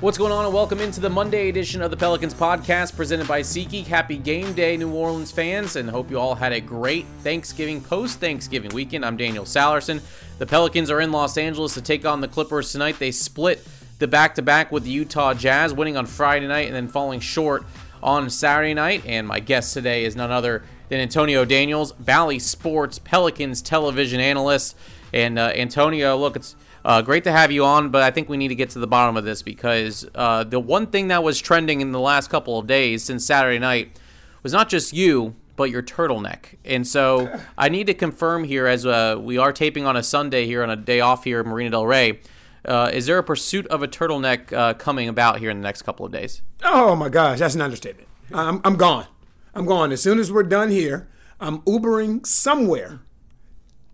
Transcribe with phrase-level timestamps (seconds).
[0.00, 3.40] What's going on, and welcome into the Monday edition of the Pelicans podcast presented by
[3.40, 3.86] SeatGeek.
[3.86, 8.20] Happy game day, New Orleans fans, and hope you all had a great Thanksgiving, post
[8.20, 9.04] Thanksgiving weekend.
[9.04, 10.00] I'm Daniel Sallerson.
[10.38, 13.00] The Pelicans are in Los Angeles to take on the Clippers tonight.
[13.00, 13.66] They split
[13.98, 17.18] the back to back with the Utah Jazz, winning on Friday night and then falling
[17.18, 17.64] short
[18.00, 19.02] on Saturday night.
[19.04, 24.76] And my guest today is none other than Antonio Daniels, Bally Sports Pelicans television analyst.
[25.12, 28.36] And uh, Antonio, look, it's uh, great to have you on, but I think we
[28.36, 31.38] need to get to the bottom of this because uh, the one thing that was
[31.38, 33.98] trending in the last couple of days since Saturday night
[34.42, 36.56] was not just you, but your turtleneck.
[36.64, 40.46] And so I need to confirm here as uh, we are taping on a Sunday
[40.46, 42.20] here on a day off here in Marina Del Rey.
[42.64, 45.82] Uh, is there a pursuit of a turtleneck uh, coming about here in the next
[45.82, 46.42] couple of days?
[46.62, 48.08] Oh my gosh, that's an understatement.
[48.32, 49.06] I'm, I'm gone.
[49.54, 49.90] I'm gone.
[49.90, 51.08] As soon as we're done here,
[51.40, 53.00] I'm Ubering somewhere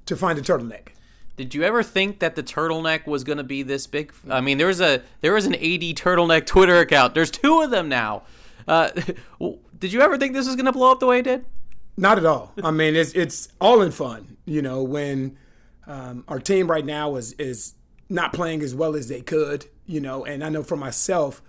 [0.07, 0.89] to find a turtleneck.
[1.37, 4.13] Did you ever think that the turtleneck was going to be this big?
[4.31, 5.61] I mean, there was a there was an AD
[5.97, 7.15] turtleneck Twitter account.
[7.15, 8.23] There's two of them now.
[8.69, 8.91] Uh,
[9.79, 11.45] did you ever think this was going to blow up the way it did?
[11.97, 12.53] Not at all.
[12.63, 14.37] I mean, it's it's all in fun.
[14.45, 15.37] You know, when
[15.87, 17.75] um, our team right now is is
[18.09, 19.67] not playing as well as they could.
[19.87, 21.43] You know, and I know for myself,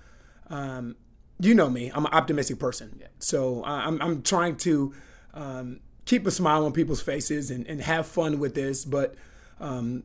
[0.49, 0.95] um,
[1.39, 2.97] you know me, I'm an optimistic person.
[2.99, 3.07] Yeah.
[3.19, 4.93] So I'm I'm trying to
[5.33, 9.15] um, keep a smile on people's faces and, and have fun with this, but
[9.59, 10.03] um,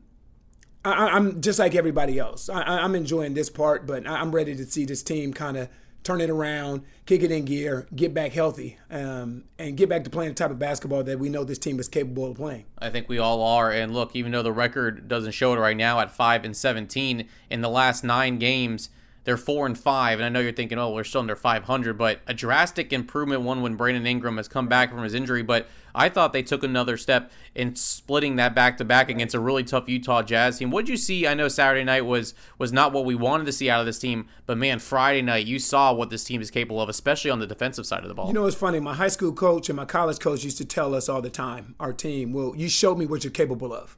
[0.83, 2.49] I, am just like everybody else.
[2.49, 5.69] I, am enjoying this part, but I'm ready to see this team kind of
[6.03, 10.09] turn it around, kick it in gear, get back healthy, um, and get back to
[10.09, 12.65] playing the type of basketball that we know this team is capable of playing.
[12.79, 13.71] I think we all are.
[13.71, 17.27] And look, even though the record doesn't show it right now at five and 17
[17.49, 18.89] in the last nine games
[19.23, 22.21] they're four and five, and I know you're thinking, oh, we're still under 500, but
[22.25, 23.43] a drastic improvement.
[23.43, 26.63] One when Brandon Ingram has come back from his injury, but I thought they took
[26.63, 30.71] another step in splitting that back to back against a really tough Utah Jazz team.
[30.71, 31.27] What did you see?
[31.27, 33.99] I know Saturday night was was not what we wanted to see out of this
[33.99, 37.39] team, but man, Friday night you saw what this team is capable of, especially on
[37.39, 38.27] the defensive side of the ball.
[38.27, 38.79] You know, it's funny.
[38.79, 41.75] My high school coach and my college coach used to tell us all the time,
[41.79, 43.97] our team, well, you showed me what you're capable of.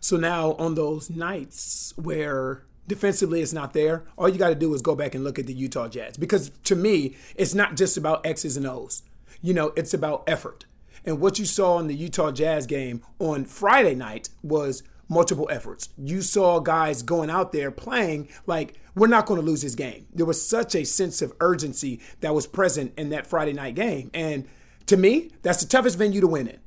[0.00, 4.72] So now on those nights where defensively it's not there, all you got to do
[4.74, 6.16] is go back and look at the Utah Jazz.
[6.16, 9.02] Because to me, it's not just about X's and O's.
[9.40, 10.66] You know, it's about effort.
[11.04, 15.88] And what you saw in the Utah Jazz game on Friday night was multiple efforts.
[15.98, 20.06] You saw guys going out there playing like we're not going to lose this game.
[20.14, 24.10] There was such a sense of urgency that was present in that Friday night game.
[24.14, 24.48] And
[24.86, 26.58] to me, that's the toughest venue to win in.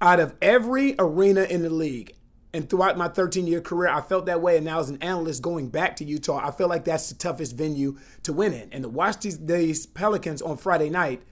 [0.00, 2.14] Out of every arena in the league,
[2.54, 4.56] and throughout my 13 year career, I felt that way.
[4.56, 7.56] And now, as an analyst going back to Utah, I feel like that's the toughest
[7.56, 8.72] venue to win in.
[8.72, 11.22] And to watch these, these Pelicans on Friday night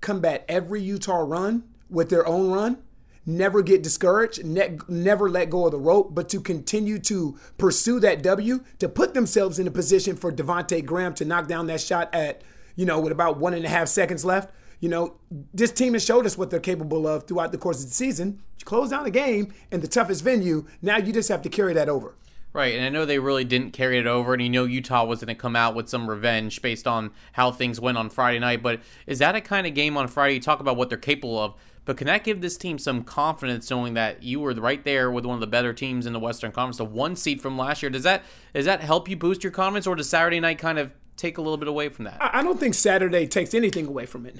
[0.00, 2.78] combat every Utah run with their own run,
[3.24, 8.00] never get discouraged, ne- never let go of the rope, but to continue to pursue
[8.00, 11.80] that W, to put themselves in a position for Devonte Graham to knock down that
[11.80, 12.42] shot at,
[12.74, 15.16] you know, with about one and a half seconds left you know,
[15.52, 18.42] this team has showed us what they're capable of throughout the course of the season.
[18.58, 20.66] You close down a game in the toughest venue.
[20.82, 22.14] Now you just have to carry that over.
[22.54, 25.20] Right, and I know they really didn't carry it over, and you know Utah was
[25.20, 28.62] going to come out with some revenge based on how things went on Friday night.
[28.62, 30.34] But is that a kind of game on Friday?
[30.34, 31.54] You talk about what they're capable of,
[31.84, 35.26] but can that give this team some confidence knowing that you were right there with
[35.26, 37.90] one of the better teams in the Western Conference, the one seed from last year?
[37.90, 38.22] Does that
[38.54, 41.42] does that help you boost your confidence, or does Saturday night kind of take a
[41.42, 42.16] little bit away from that?
[42.20, 44.36] I don't think Saturday takes anything away from it.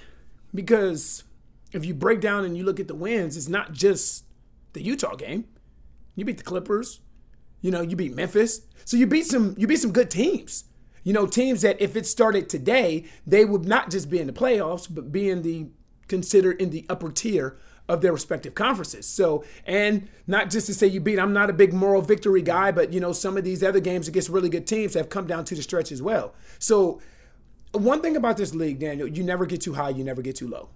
[0.55, 1.25] Because
[1.73, 4.25] if you break down and you look at the wins, it's not just
[4.73, 5.45] the Utah game.
[6.15, 7.01] You beat the Clippers.
[7.61, 8.63] You know, you beat Memphis.
[8.85, 10.65] So you beat some you beat some good teams.
[11.05, 14.33] You know, teams that if it started today, they would not just be in the
[14.33, 15.69] playoffs, but be in the
[16.07, 17.59] considered in the upper tier
[17.89, 19.07] of their respective conferences.
[19.07, 22.71] So, and not just to say you beat, I'm not a big moral victory guy,
[22.71, 25.45] but you know, some of these other games against really good teams have come down
[25.47, 26.35] to the stretch as well.
[26.59, 27.01] So,
[27.73, 30.49] one thing about this league, Daniel, you never get too high, you never get too
[30.49, 30.71] low.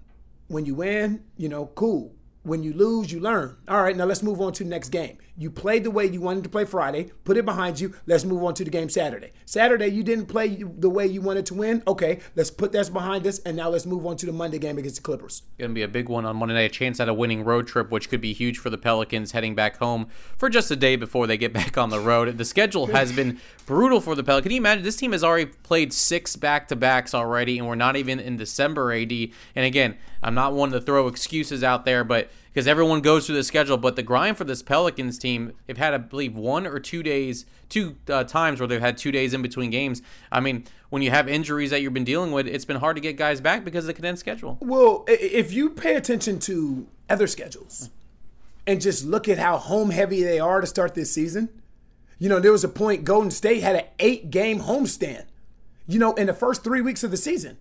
[0.49, 2.15] When you win, you know, cool.
[2.45, 3.57] When you lose, you learn.
[3.69, 5.19] All right, now let's move on to the next game.
[5.37, 7.95] You played the way you wanted to play Friday, put it behind you.
[8.07, 9.33] Let's move on to the game Saturday.
[9.47, 11.83] Saturday, you didn't play the way you wanted to win.
[11.87, 14.77] Okay, let's put that behind us, and now let's move on to the Monday game
[14.77, 15.43] against the Clippers.
[15.59, 16.63] Going to be a big one on Monday night.
[16.63, 19.55] A chance at a winning road trip, which could be huge for the Pelicans heading
[19.55, 22.37] back home for just a day before they get back on the road.
[22.37, 24.45] The schedule has been brutal for the Pelicans.
[24.45, 24.85] Can you imagine?
[24.85, 28.37] This team has already played six back to backs already, and we're not even in
[28.37, 29.13] December, AD.
[29.13, 33.37] And again, I'm not one to throw excuses out there, but because everyone goes through
[33.37, 33.77] the schedule.
[33.77, 37.47] But the grind for this Pelicans team, they've had, I believe, one or two days,
[37.69, 40.03] two uh, times where they've had two days in between games.
[40.31, 43.01] I mean, when you have injuries that you've been dealing with, it's been hard to
[43.01, 44.59] get guys back because of the condensed schedule.
[44.61, 47.91] Well, if you pay attention to other schedules
[48.67, 51.49] and just look at how home heavy they are to start this season,
[52.23, 55.25] you know, there was a point Golden State had an eight game homestand,
[55.89, 57.59] you know, in the first three weeks of the season.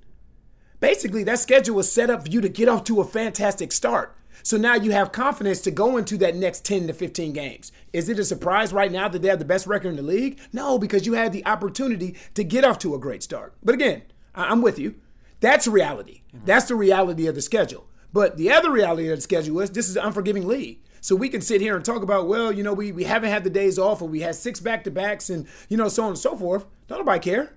[0.80, 4.16] Basically, that schedule was set up for you to get off to a fantastic start.
[4.44, 7.72] So now you have confidence to go into that next 10 to 15 games.
[7.92, 10.40] Is it a surprise right now that they have the best record in the league?
[10.54, 13.56] No, because you had the opportunity to get off to a great start.
[13.64, 14.04] But again,
[14.36, 14.94] I'm with you.
[15.40, 16.22] That's reality.
[16.46, 17.88] That's the reality of the schedule.
[18.14, 20.80] But the other reality of the schedule is this is an unforgiving league.
[21.00, 23.44] So we can sit here and talk about, well, you know, we, we haven't had
[23.44, 26.10] the days off or we had six back to backs and, you know, so on
[26.10, 26.66] and so forth.
[26.88, 27.54] Don't nobody care.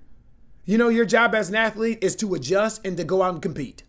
[0.64, 3.42] You know, your job as an athlete is to adjust and to go out and
[3.42, 3.82] compete.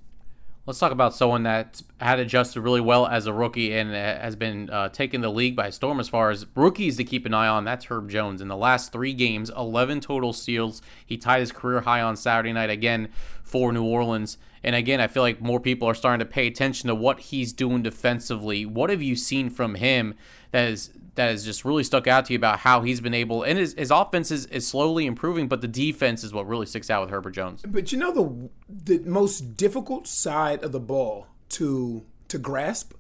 [0.66, 4.68] Let's talk about someone that had adjusted really well as a rookie and has been
[4.72, 7.66] uh, taking the league by storm as far as rookies to keep an eye on.
[7.66, 8.42] That's Herb Jones.
[8.42, 10.82] In the last three games, 11 total steals.
[11.06, 13.10] He tied his career high on Saturday night again
[13.44, 14.40] for New Orleans.
[14.66, 17.54] And again, I feel like more people are starting to pay attention to what he's
[17.54, 18.66] doing defensively.
[18.66, 20.16] What have you seen from him
[20.50, 23.44] that is that has just really stuck out to you about how he's been able
[23.44, 26.90] and his, his offense is, is slowly improving, but the defense is what really sticks
[26.90, 27.62] out with Herbert Jones.
[27.62, 32.94] But you know the the most difficult side of the ball to to grasp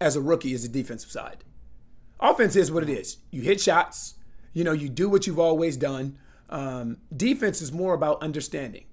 [0.00, 1.44] as a rookie is the defensive side.
[2.20, 3.18] Offense is what it is.
[3.30, 4.14] You hit shots,
[4.54, 6.16] you know, you do what you've always done.
[6.48, 8.86] Um, defense is more about understanding,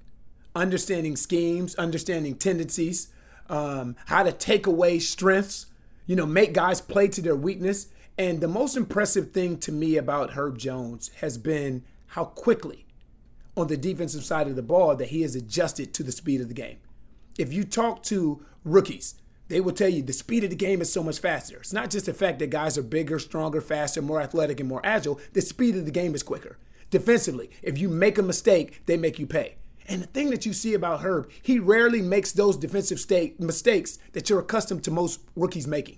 [0.55, 3.09] understanding schemes, understanding tendencies,
[3.50, 5.67] um, how to take away strengths,
[6.05, 7.88] you know, make guys play to their weakness.
[8.17, 12.85] And the most impressive thing to me about Herb Jones has been how quickly
[13.57, 16.47] on the defensive side of the ball that he has adjusted to the speed of
[16.47, 16.77] the game.
[17.38, 19.15] If you talk to rookies,
[19.47, 21.57] they will tell you the speed of the game is so much faster.
[21.57, 24.81] It's not just the fact that guys are bigger, stronger, faster, more athletic, and more
[24.83, 25.19] agile.
[25.33, 26.57] The speed of the game is quicker.
[26.89, 29.55] Defensively, if you make a mistake, they make you pay.
[29.88, 34.00] And the thing that you see about Herb, he rarely makes those defensive state mistakes
[34.13, 35.97] that you're accustomed to most rookies making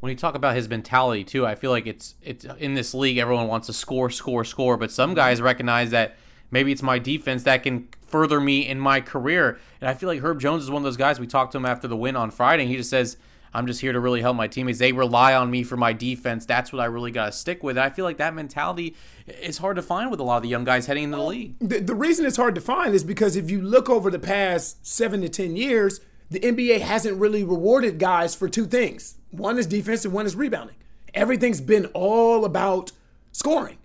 [0.00, 3.18] when you talk about his mentality too, I feel like it's it's in this league
[3.18, 6.16] everyone wants to score, score, score, but some guys recognize that
[6.50, 9.58] maybe it's my defense that can further me in my career.
[9.80, 11.18] And I feel like Herb Jones is one of those guys.
[11.18, 13.16] We talked to him after the win on Friday, and he just says,
[13.54, 14.78] "I'm just here to really help my teammates.
[14.78, 16.46] They rely on me for my defense.
[16.46, 18.96] That's what I really got to stick with." And I feel like that mentality
[19.26, 21.54] is hard to find with a lot of the young guys heading into the league.
[21.60, 24.86] The, the reason it's hard to find is because if you look over the past
[24.86, 29.66] seven to ten years the NBA hasn't really rewarded guys for two things one is
[29.66, 30.76] defense and one is rebounding.
[31.12, 32.92] Everything's been all about
[33.32, 33.78] scoring,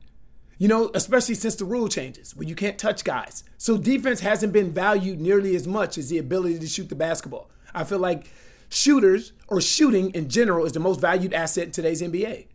[0.57, 3.43] you know, especially since the rule changes where you can't touch guys.
[3.57, 7.49] So defense hasn't been valued nearly as much as the ability to shoot the basketball.
[7.73, 8.27] I feel like
[8.71, 12.47] shooters or shooting in general is the most valued asset in today's NBA.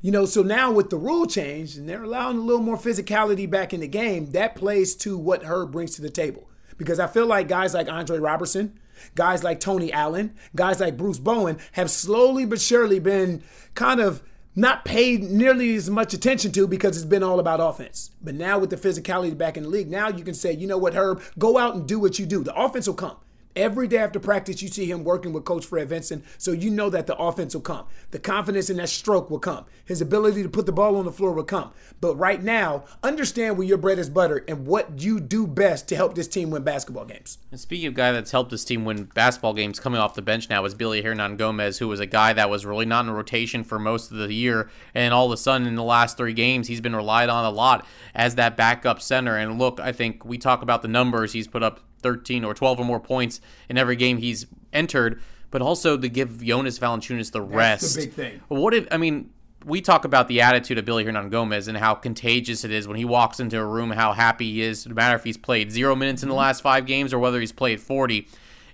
[0.00, 3.48] You know, so now with the rule change and they're allowing a little more physicality
[3.48, 6.48] back in the game, that plays to what Herb brings to the table.
[6.76, 8.78] Because I feel like guys like Andre Roberson,
[9.14, 13.42] Guys like Tony Allen, guys like Bruce Bowen have slowly but surely been
[13.74, 14.22] kind of
[14.54, 18.10] not paid nearly as much attention to because it's been all about offense.
[18.20, 20.78] But now with the physicality back in the league, now you can say, you know
[20.78, 22.44] what, Herb, go out and do what you do.
[22.44, 23.16] The offense will come.
[23.54, 26.88] Every day after practice, you see him working with Coach Fred Vinson, so you know
[26.88, 27.86] that the offense will come.
[28.10, 29.66] The confidence in that stroke will come.
[29.84, 31.72] His ability to put the ball on the floor will come.
[32.00, 35.96] But right now, understand where your bread is buttered and what you do best to
[35.96, 37.38] help this team win basketball games.
[37.50, 40.48] And speaking of guy that's helped this team win basketball games, coming off the bench
[40.48, 43.78] now is Billy Hernangomez, who was a guy that was really not in rotation for
[43.78, 46.80] most of the year, and all of a sudden in the last three games, he's
[46.80, 49.36] been relied on a lot as that backup center.
[49.36, 52.80] And look, I think we talk about the numbers he's put up 13 or 12
[52.80, 57.42] or more points in every game he's entered, but also to give Jonas Valanciunas the
[57.42, 57.94] rest.
[57.94, 58.40] The big thing.
[58.48, 59.30] What if I mean
[59.64, 63.04] we talk about the attitude of Billy Hernangomez and how contagious it is when he
[63.04, 66.22] walks into a room, how happy he is, no matter if he's played zero minutes
[66.22, 66.40] in the mm-hmm.
[66.40, 68.26] last five games or whether he's played 40.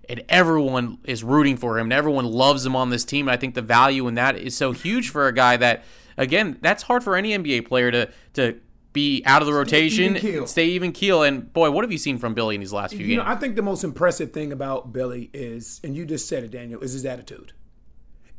[0.09, 3.29] And everyone is rooting for him, and everyone loves him on this team.
[3.29, 5.85] And I think the value in that is so huge for a guy that,
[6.17, 8.59] again, that's hard for any NBA player to to
[8.93, 10.47] be out of the rotation, even keel.
[10.47, 11.23] stay even keel.
[11.23, 13.25] And boy, what have you seen from Billy in these last few You games?
[13.25, 16.51] know, I think the most impressive thing about Billy is, and you just said it,
[16.51, 17.53] Daniel, is his attitude.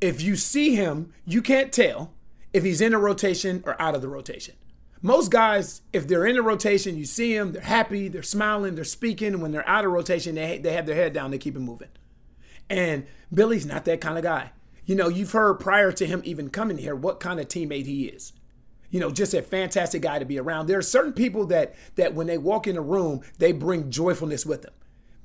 [0.02, 2.14] If you see him, you can't tell
[2.54, 4.56] if he's in a rotation or out of the rotation.
[5.02, 8.84] Most guys, if they're in the rotation, you see them, they're happy, they're smiling, they're
[8.84, 9.34] speaking.
[9.34, 11.60] And when they're out of rotation, they, they have their head down, they keep it
[11.60, 11.88] moving.
[12.70, 14.52] And Billy's not that kind of guy.
[14.86, 18.06] You know, you've heard prior to him even coming here what kind of teammate he
[18.08, 18.34] is.
[18.90, 20.68] You know, just a fantastic guy to be around.
[20.68, 24.46] There are certain people that that when they walk in a room, they bring joyfulness
[24.46, 24.74] with them.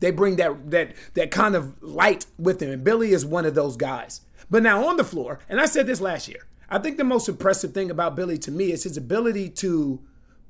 [0.01, 2.71] They bring that that that kind of light with them.
[2.71, 4.21] And Billy is one of those guys.
[4.51, 7.29] But now on the floor, and I said this last year, I think the most
[7.29, 10.01] impressive thing about Billy to me is his ability to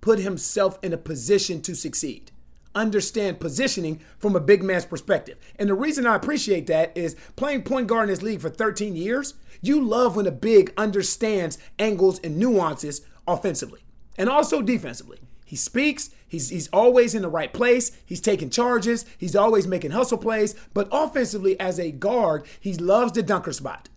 [0.00, 2.32] put himself in a position to succeed.
[2.74, 5.38] Understand positioning from a big man's perspective.
[5.56, 8.96] And the reason I appreciate that is playing point guard in this league for 13
[8.96, 13.84] years, you love when a big understands angles and nuances offensively
[14.16, 15.18] and also defensively.
[15.44, 19.92] He speaks, he's, he's always in the right place, he's taking charges, he's always making
[19.92, 23.88] hustle plays, but offensively, as a guard, he loves the dunker spot.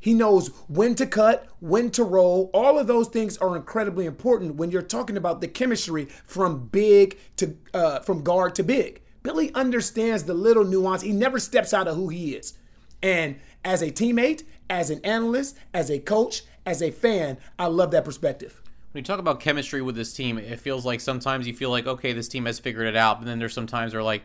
[0.00, 2.50] He knows when to cut, when to roll.
[2.54, 7.18] All of those things are incredibly important when you're talking about the chemistry from big
[7.36, 9.02] to uh, from guard to big.
[9.22, 11.02] Billy understands the little nuance.
[11.02, 12.54] He never steps out of who he is.
[13.02, 17.90] And as a teammate, as an analyst, as a coach, as a fan, I love
[17.90, 18.62] that perspective.
[18.92, 21.86] When you talk about chemistry with this team, it feels like sometimes you feel like,
[21.86, 23.20] okay, this team has figured it out.
[23.20, 24.22] But then there's sometimes where like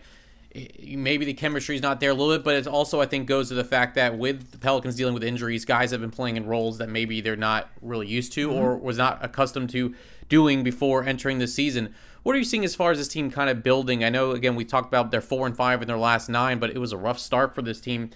[0.56, 3.28] Eh, maybe the chemistry is not there a little bit, but it also I think
[3.28, 6.38] goes to the fact that with the Pelicans dealing with injuries, guys have been playing
[6.38, 8.86] in roles that maybe they're not really used to or mm-hmm.
[8.86, 9.96] was not accustomed to
[10.30, 11.94] doing before entering the season.
[12.24, 14.04] What are you seeing as far as this team kind of building?
[14.04, 16.70] I know again we talked about they're four and five in their last nine, but
[16.70, 18.12] it was a rough start for this team.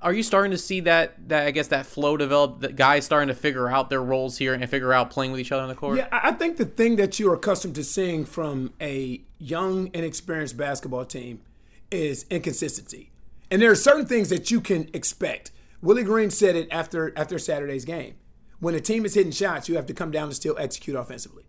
[0.00, 2.60] Are you starting to see that that I guess that flow develop?
[2.60, 5.50] That guys starting to figure out their roles here and figure out playing with each
[5.50, 5.98] other on the court.
[5.98, 10.56] Yeah, I I think the thing that you're accustomed to seeing from a young, inexperienced
[10.56, 11.40] basketball team
[11.92, 13.10] is inconsistency.
[13.50, 15.50] And there are certain things that you can expect.
[15.82, 18.14] Willie Green said it after after Saturday's game.
[18.60, 21.44] When a team is hitting shots, you have to come down and still execute offensively.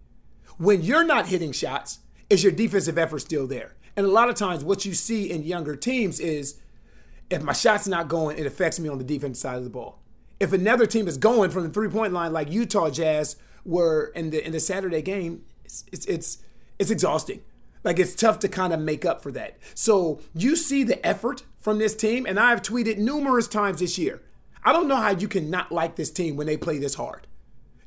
[0.57, 3.75] When you're not hitting shots, is your defensive effort still there?
[3.95, 6.59] And a lot of times, what you see in younger teams is
[7.29, 9.99] if my shot's not going, it affects me on the defensive side of the ball.
[10.39, 14.31] If another team is going from the three point line like Utah Jazz were in
[14.31, 16.37] the in the Saturday game, it's it's it's,
[16.79, 17.41] it's exhausting.
[17.83, 19.57] Like it's tough to kind of make up for that.
[19.73, 24.21] So you see the effort from this team, and I've tweeted numerous times this year.
[24.63, 27.27] I don't know how you can not like this team when they play this hard.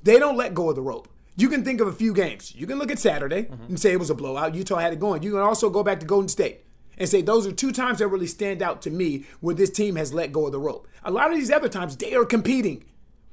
[0.02, 1.08] They don't let go of the rope.
[1.36, 2.54] You can think of a few games.
[2.54, 3.64] You can look at Saturday mm-hmm.
[3.64, 4.54] and say it was a blowout.
[4.54, 5.22] Utah had it going.
[5.22, 6.64] You can also go back to Golden State
[6.98, 9.96] and say those are two times that really stand out to me where this team
[9.96, 10.88] has let go of the rope.
[11.04, 12.84] A lot of these other times, they are competing.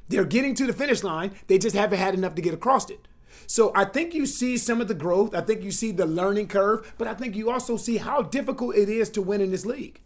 [0.10, 1.32] They're getting to the finish line.
[1.48, 3.08] They just haven't had enough to get across it.
[3.48, 5.36] So I think you see some of the growth.
[5.36, 8.76] I think you see the learning curve, but I think you also see how difficult
[8.76, 10.00] it is to win in this league.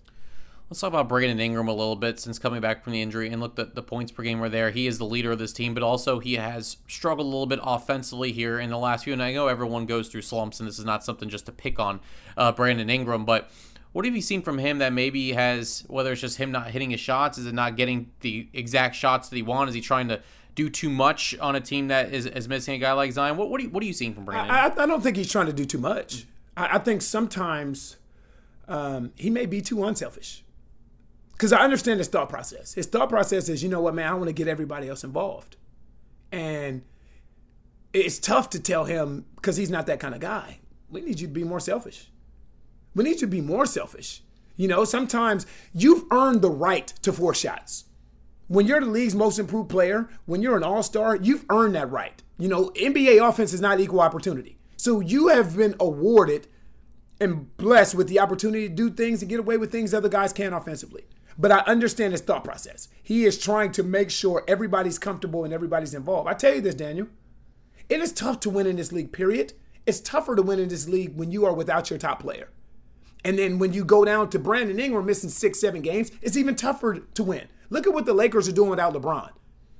[0.69, 3.29] Let's talk about Brandon Ingram a little bit since coming back from the injury.
[3.29, 4.69] And look, the, the points per game were there.
[4.69, 7.59] He is the leader of this team, but also he has struggled a little bit
[7.63, 9.13] offensively here in the last few.
[9.13, 11.79] And I know everyone goes through slumps, and this is not something just to pick
[11.79, 12.01] on
[12.35, 13.49] uh, Brandon Ingram, but
[13.93, 16.91] what have you seen from him that maybe has, whether it's just him not hitting
[16.91, 19.69] his shots, is it not getting the exact shots that he wants?
[19.69, 20.21] Is he trying to
[20.57, 23.37] do too much on a team that is, is missing a guy like Zion?
[23.37, 24.49] What, what, are you, what are you seeing from Brandon?
[24.49, 26.25] I, I don't think he's trying to do too much.
[26.57, 27.97] I, I think sometimes
[28.67, 30.43] um, he may be too unselfish.
[31.33, 32.73] Because I understand his thought process.
[32.73, 35.55] His thought process is, you know what, man, I want to get everybody else involved.
[36.31, 36.81] And
[37.93, 40.57] it's tough to tell him because he's not that kind of guy.
[40.89, 42.09] We need you to be more selfish.
[42.95, 44.23] We need you to be more selfish.
[44.55, 47.83] You know, sometimes you've earned the right to four shots.
[48.47, 51.91] When you're the league's most improved player, when you're an all star, you've earned that
[51.91, 52.21] right.
[52.37, 54.57] You know, NBA offense is not equal opportunity.
[54.77, 56.47] So you have been awarded
[57.19, 60.31] and blessed with the opportunity to do things and get away with things other guys
[60.31, 61.05] can't offensively.
[61.37, 62.87] But I understand his thought process.
[63.03, 66.29] He is trying to make sure everybody's comfortable and everybody's involved.
[66.29, 67.07] I tell you this, Daniel.
[67.89, 69.53] It is tough to win in this league, period.
[69.85, 72.49] It's tougher to win in this league when you are without your top player.
[73.23, 76.55] And then when you go down to Brandon Ingram missing six, seven games, it's even
[76.55, 77.47] tougher to win.
[77.69, 79.31] Look at what the Lakers are doing without LeBron.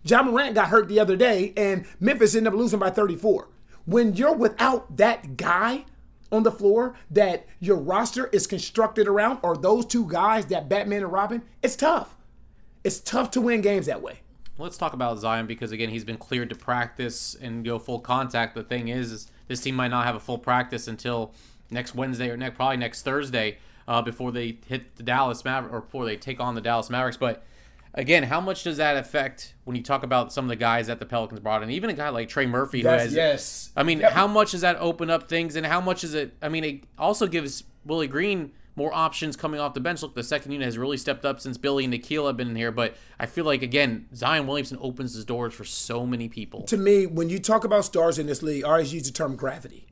[0.04, 3.50] Ja Morant got hurt the other day, and Memphis ended up losing by 34.
[3.86, 5.86] When you're without that guy
[6.32, 11.04] on the floor that your roster is constructed around, or those two guys, that Batman
[11.04, 12.16] and Robin, it's tough.
[12.84, 14.20] It's tough to win games that way.
[14.58, 18.56] Let's talk about Zion because again he's been cleared to practice and go full contact.
[18.56, 21.32] The thing is, is this team might not have a full practice until
[21.70, 26.06] next Wednesday or next probably next Thursday uh, before they hit the Dallas or before
[26.06, 27.18] they take on the Dallas Mavericks.
[27.18, 27.44] But
[27.98, 31.00] again, how much does that affect when you talk about some of the guys that
[31.00, 31.70] the Pelicans brought in?
[31.72, 33.72] Even a guy like Trey Murphy, who That's- has yes.
[33.76, 34.12] I mean, Yep.
[34.14, 36.34] how much does that open up things, and how much is it?
[36.42, 40.04] I mean, it also gives Willie Green more options coming off the bench.
[40.04, 42.56] Look, the second unit has really stepped up since Billy and Nikhil have been in
[42.56, 46.62] here, but I feel like again, Zion Williamson opens his doors for so many people.
[46.66, 49.36] to me, when you talk about stars in this league, I always use the term
[49.36, 49.88] gravity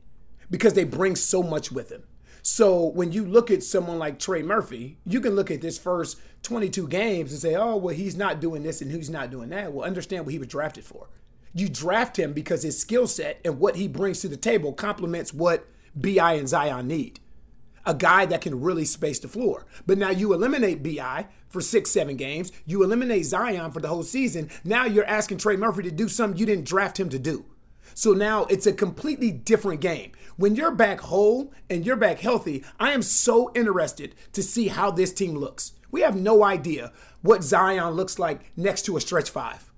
[0.48, 2.04] because they bring so much with them.
[2.48, 6.16] So when you look at someone like Trey Murphy, you can look at this first
[6.44, 9.72] 22 games and say, oh, well, he's not doing this and he's not doing that.
[9.72, 11.08] Well, understand what he was drafted for.
[11.52, 15.34] You draft him because his skill set and what he brings to the table complements
[15.34, 17.18] what BI and Zion need
[17.84, 19.66] a guy that can really space the floor.
[19.84, 22.52] But now you eliminate BI for six, seven games.
[22.64, 24.50] You eliminate Zion for the whole season.
[24.64, 27.44] Now you're asking Trey Murphy to do something you didn't draft him to do.
[27.96, 30.12] So now it's a completely different game.
[30.36, 34.90] When you're back whole and you're back healthy, I am so interested to see how
[34.90, 35.72] this team looks.
[35.90, 39.72] We have no idea what Zion looks like next to a stretch five,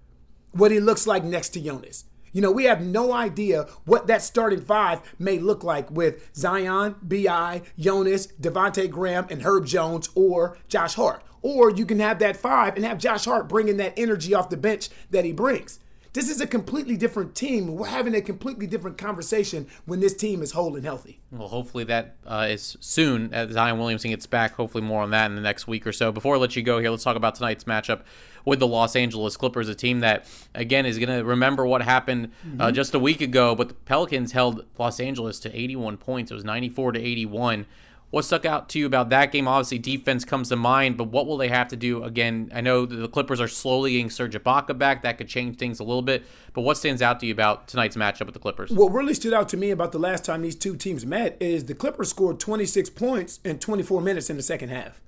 [0.50, 2.06] what he looks like next to Jonas.
[2.32, 6.96] You know, we have no idea what that starting five may look like with Zion,
[7.06, 11.22] B.I., Jonas, Devonte Graham, and Herb Jones or Josh Hart.
[11.40, 14.56] Or you can have that five and have Josh Hart bringing that energy off the
[14.56, 15.78] bench that he brings.
[16.18, 17.76] This is a completely different team.
[17.76, 21.20] We're having a completely different conversation when this team is whole and healthy.
[21.30, 24.54] Well, hopefully that uh, is soon as Zion Williamson gets back.
[24.54, 26.10] Hopefully more on that in the next week or so.
[26.10, 28.00] Before I let you go here, let's talk about tonight's matchup
[28.44, 32.32] with the Los Angeles Clippers, a team that again is going to remember what happened
[32.58, 33.54] uh, just a week ago.
[33.54, 36.32] But the Pelicans held Los Angeles to 81 points.
[36.32, 37.64] It was 94 to 81.
[38.11, 39.47] What stuck out to you about that game?
[39.47, 42.50] Obviously, defense comes to mind, but what will they have to do again?
[42.55, 45.03] I know the Clippers are slowly getting Serge Ibaka back.
[45.03, 46.25] That could change things a little bit.
[46.55, 48.71] But what stands out to you about tonight's matchup with the Clippers?
[48.71, 51.65] What really stood out to me about the last time these two teams met is
[51.65, 55.03] the Clippers scored 26 points in 24 minutes in the second half.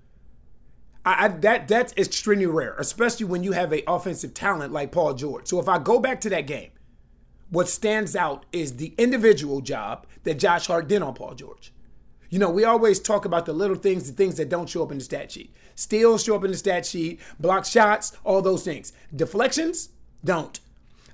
[1.02, 5.14] I, I, that that's extremely rare, especially when you have a offensive talent like Paul
[5.14, 5.46] George.
[5.46, 6.70] So if I go back to that game,
[7.48, 11.72] what stands out is the individual job that Josh Hart did on Paul George.
[12.30, 14.92] You know, we always talk about the little things, the things that don't show up
[14.92, 15.54] in the stat sheet.
[15.74, 18.92] Steals show up in the stat sheet, block shots, all those things.
[19.14, 19.88] Deflections
[20.24, 20.60] don't.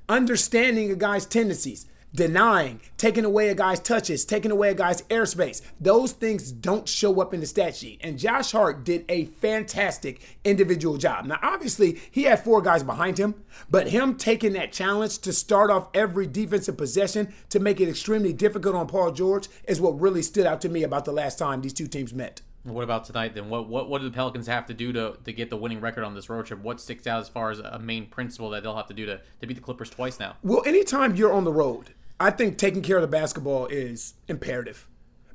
[0.08, 5.60] Understanding a guy's tendencies, denying, taking away a guy's touches, taking away a guy's airspace.
[5.80, 8.00] Those things don't show up in the stat sheet.
[8.02, 11.26] And Josh Hart did a fantastic individual job.
[11.26, 15.70] Now, obviously, he had four guys behind him, but him taking that challenge to start
[15.70, 20.22] off every defensive possession to make it extremely difficult on Paul George is what really
[20.22, 22.40] stood out to me about the last time these two teams met.
[22.66, 23.48] What about tonight then?
[23.48, 26.02] What what what do the Pelicans have to do to, to get the winning record
[26.02, 26.60] on this road trip?
[26.60, 29.20] What sticks out as far as a main principle that they'll have to do to,
[29.40, 30.36] to beat the Clippers twice now?
[30.42, 34.88] Well, anytime you're on the road, I think taking care of the basketball is imperative.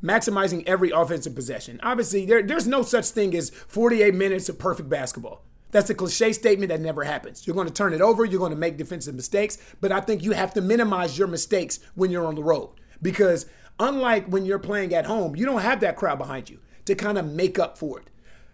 [0.03, 1.79] Maximizing every offensive possession.
[1.83, 5.43] Obviously, there, there's no such thing as 48 minutes of perfect basketball.
[5.69, 7.45] That's a cliche statement that never happens.
[7.45, 10.23] You're going to turn it over, you're going to make defensive mistakes, but I think
[10.23, 12.71] you have to minimize your mistakes when you're on the road.
[13.01, 13.45] Because
[13.79, 17.17] unlike when you're playing at home, you don't have that crowd behind you to kind
[17.17, 18.09] of make up for it.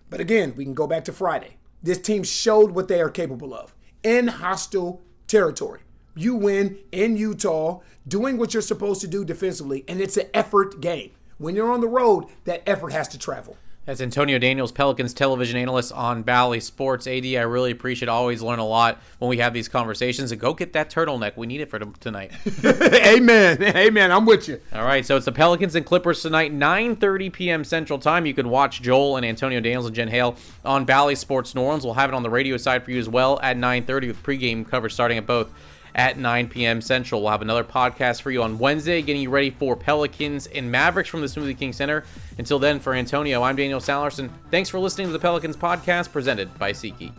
[0.09, 1.57] But again, we can go back to Friday.
[1.81, 5.81] This team showed what they are capable of in hostile territory.
[6.17, 10.81] You win in Utah, doing what you're supposed to do defensively, and it's an effort
[10.81, 11.11] game.
[11.37, 13.57] When you're on the road, that effort has to travel.
[13.87, 17.07] That's Antonio Daniels, Pelicans television analyst on Bally Sports.
[17.07, 18.09] AD, I really appreciate.
[18.09, 20.33] Always learn a lot when we have these conversations.
[20.33, 21.37] And go get that turtleneck.
[21.37, 22.33] We need it for tonight.
[22.65, 23.63] Amen.
[23.63, 24.11] Amen.
[24.11, 24.59] I'm with you.
[24.73, 27.63] All right, so it's the Pelicans and Clippers tonight, 9:30 p.m.
[27.63, 28.25] Central Time.
[28.25, 31.85] You can watch Joel and Antonio Daniels and Jen Hale on Bally Sports New Orleans.
[31.85, 34.67] We'll have it on the radio side for you as well at 9:30 with pregame
[34.67, 35.49] coverage starting at both
[35.97, 36.79] at 9 p.m.
[36.79, 37.21] Central.
[37.21, 41.09] We'll have another podcast for you on Wednesday, getting you ready for Pelicans and Mavericks
[41.09, 42.05] from the Smoothie King Center.
[42.37, 44.29] Until then, for Antonio, I'm Daniel Sallerson.
[44.51, 47.13] Thanks for listening to the Pelicans podcast presented by SeatGeek.